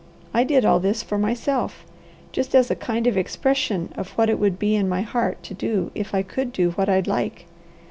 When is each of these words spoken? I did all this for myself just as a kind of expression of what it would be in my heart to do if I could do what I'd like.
I 0.33 0.43
did 0.43 0.65
all 0.65 0.79
this 0.79 1.03
for 1.03 1.19
myself 1.19 1.85
just 2.31 2.55
as 2.55 2.71
a 2.71 2.75
kind 2.75 3.05
of 3.05 3.17
expression 3.17 3.93
of 3.95 4.09
what 4.17 4.31
it 4.31 4.39
would 4.39 4.57
be 4.57 4.75
in 4.75 4.89
my 4.89 5.01
heart 5.03 5.43
to 5.43 5.53
do 5.53 5.91
if 5.93 6.15
I 6.15 6.23
could 6.23 6.51
do 6.51 6.71
what 6.71 6.89
I'd 6.89 7.05
like. 7.05 7.45